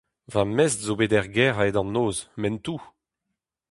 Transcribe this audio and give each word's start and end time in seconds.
Va 0.33 0.43
mestr 0.55 0.83
zo 0.85 0.93
bet 0.99 1.13
er 1.17 1.25
gêr 1.35 1.49
a-hed 1.59 1.75
an 1.81 1.89
noz, 1.95 2.17
m'en 2.39 2.55
tou. 2.65 2.81